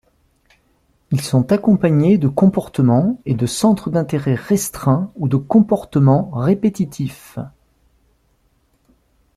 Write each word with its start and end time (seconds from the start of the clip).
Ils 1.11 1.21
sont 1.21 1.51
accompagnés 1.51 2.17
de 2.17 2.27
comportements 2.27 3.21
et 3.27 3.35
de 3.35 3.45
centres 3.45 3.91
d'intérêt 3.91 4.33
restreints 4.33 5.11
ou 5.15 5.27
de 5.27 5.37
comportements 5.37 6.31
répétitifs. 6.31 7.37